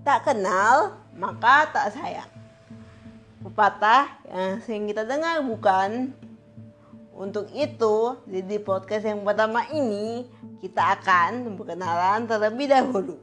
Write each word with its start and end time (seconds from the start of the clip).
Tak 0.00 0.32
kenal, 0.32 0.96
maka 1.12 1.68
tak 1.68 1.92
sayang. 1.92 2.30
Pepatah 3.44 4.08
yang 4.28 4.60
sering 4.64 4.88
kita 4.88 5.04
dengar 5.04 5.44
bukan? 5.44 6.16
Untuk 7.12 7.52
itu, 7.52 8.16
di 8.24 8.56
podcast 8.64 9.04
yang 9.04 9.20
pertama 9.28 9.68
ini, 9.76 10.24
kita 10.64 10.96
akan 10.96 11.52
berkenalan 11.52 12.24
terlebih 12.24 12.72
dahulu. 12.72 13.20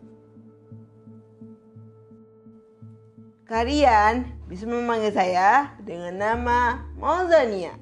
Kalian 3.49 4.37
bisa 4.45 4.69
memanggil 4.69 5.09
saya 5.09 5.73
dengan 5.81 6.13
nama 6.13 6.85
Mauzania. 6.99 7.73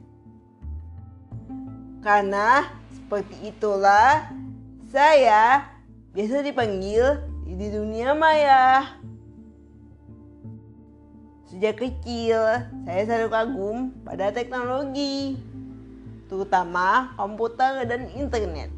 Karena 2.00 2.70
seperti 2.96 3.50
itulah 3.52 4.30
saya 4.88 5.68
biasa 6.16 6.46
dipanggil 6.46 7.35
di 7.46 7.70
dunia 7.70 8.18
maya. 8.18 8.98
Sejak 11.46 11.78
kecil, 11.78 12.42
saya 12.84 13.02
selalu 13.06 13.30
kagum 13.30 13.78
pada 14.02 14.34
teknologi, 14.34 15.38
terutama 16.26 17.14
komputer 17.16 17.86
dan 17.86 18.10
internet. 18.18 18.74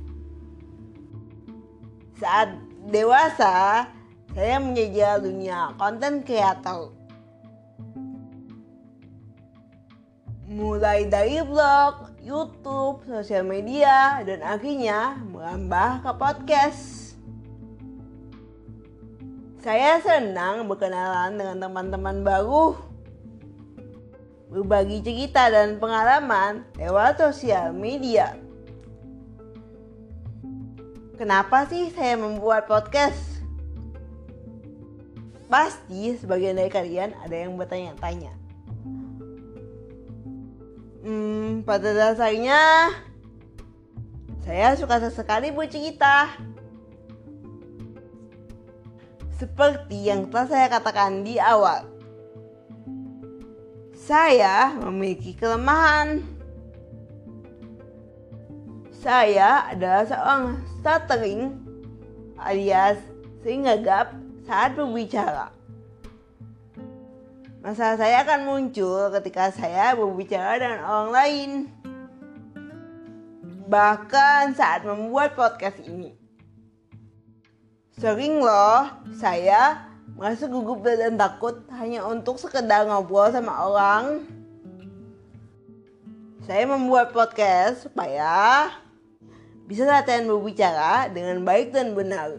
Saat 2.20 2.60
dewasa, 2.92 3.88
saya 4.36 4.60
menjajal 4.60 5.24
dunia 5.24 5.72
konten 5.80 6.22
kreator. 6.28 6.92
Mulai 10.48 11.08
dari 11.08 11.40
blog, 11.44 12.20
YouTube, 12.24 13.04
sosial 13.08 13.48
media, 13.48 14.24
dan 14.28 14.44
akhirnya 14.44 15.20
merambah 15.32 16.04
ke 16.04 16.12
podcast. 16.20 17.07
Saya 19.68 20.00
senang 20.00 20.64
berkenalan 20.64 21.36
dengan 21.36 21.68
teman-teman 21.68 22.24
baru, 22.24 22.72
berbagi 24.48 25.04
cerita 25.04 25.52
dan 25.52 25.76
pengalaman 25.76 26.64
lewat 26.80 27.20
sosial 27.20 27.76
media. 27.76 28.40
Kenapa 31.20 31.68
sih 31.68 31.92
saya 31.92 32.16
membuat 32.16 32.64
podcast? 32.72 33.20
Pasti 35.52 36.16
sebagian 36.16 36.56
dari 36.56 36.72
kalian 36.72 37.12
ada 37.28 37.36
yang 37.36 37.60
bertanya-tanya. 37.60 38.32
Hmm, 41.04 41.68
pada 41.68 41.92
dasarnya 41.92 42.96
saya 44.48 44.80
suka 44.80 45.04
sesekali 45.04 45.52
bercerita 45.52 46.40
seperti 49.38 50.10
yang 50.10 50.34
telah 50.34 50.50
saya 50.50 50.68
katakan 50.68 51.22
di 51.22 51.38
awal, 51.38 51.86
saya 53.94 54.74
memiliki 54.82 55.38
kelemahan. 55.38 56.26
Saya 58.98 59.70
adalah 59.72 60.04
seorang 60.10 60.44
stuttering 60.82 61.54
alias 62.42 62.98
sering 63.46 63.64
gagap 63.64 64.18
saat 64.44 64.74
berbicara. 64.74 65.54
Masalah 67.62 67.96
saya 68.00 68.26
akan 68.26 68.42
muncul 68.48 69.12
ketika 69.22 69.54
saya 69.54 69.94
berbicara 69.94 70.58
dengan 70.58 70.82
orang 70.82 71.10
lain. 71.14 71.50
Bahkan 73.68 74.56
saat 74.56 74.82
membuat 74.88 75.38
podcast 75.38 75.78
ini. 75.84 76.27
Sering 77.98 78.46
loh 78.46 78.94
saya 79.18 79.90
merasa 80.14 80.46
gugup 80.46 80.86
dan 80.86 81.18
takut 81.18 81.66
hanya 81.82 82.06
untuk 82.06 82.38
sekedar 82.38 82.86
ngobrol 82.86 83.34
sama 83.34 83.66
orang. 83.66 84.22
Saya 86.46 86.70
membuat 86.70 87.10
podcast 87.10 87.90
supaya 87.90 88.70
bisa 89.66 89.82
latihan 89.90 90.30
berbicara 90.30 91.10
dengan 91.10 91.42
baik 91.42 91.74
dan 91.74 91.98
benar. 91.98 92.38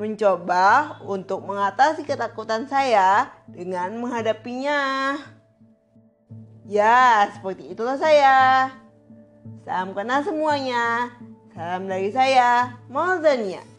Mencoba 0.00 0.96
untuk 1.04 1.44
mengatasi 1.44 2.08
ketakutan 2.08 2.64
saya 2.64 3.36
dengan 3.52 4.00
menghadapinya. 4.00 5.12
Ya, 6.64 7.28
seperti 7.36 7.76
itulah 7.76 8.00
saya. 8.00 8.72
Salam 9.68 9.92
kenal 9.92 10.24
semuanya. 10.24 11.12
Salam 11.52 11.84
dari 11.84 12.08
saya, 12.08 12.80
Mauzania. 12.88 13.73